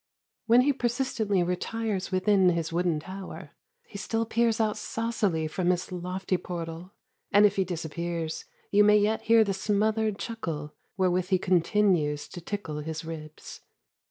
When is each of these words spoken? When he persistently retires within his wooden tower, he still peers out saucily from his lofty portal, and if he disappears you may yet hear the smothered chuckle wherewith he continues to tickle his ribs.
When 0.47 0.61
he 0.61 0.73
persistently 0.73 1.43
retires 1.43 2.11
within 2.11 2.49
his 2.49 2.73
wooden 2.73 2.99
tower, 3.01 3.51
he 3.85 3.99
still 3.99 4.25
peers 4.25 4.59
out 4.59 4.75
saucily 4.75 5.45
from 5.47 5.69
his 5.69 5.91
lofty 5.91 6.37
portal, 6.37 6.93
and 7.31 7.45
if 7.45 7.55
he 7.55 7.63
disappears 7.63 8.45
you 8.71 8.83
may 8.83 8.97
yet 8.97 9.21
hear 9.21 9.43
the 9.43 9.53
smothered 9.53 10.17
chuckle 10.17 10.73
wherewith 10.97 11.27
he 11.29 11.37
continues 11.37 12.27
to 12.29 12.41
tickle 12.41 12.79
his 12.79 13.05
ribs. 13.05 13.61